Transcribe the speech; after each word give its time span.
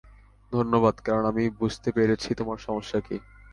ধন্যবাদ, 0.51 0.95
কারণ 0.99 1.23
আমি 1.25 1.43
বুঝতে 1.59 1.89
পেরেছি 1.91 2.29
তোমার 2.35 2.57
সমস্যা 2.57 2.99
কী। 2.99 3.17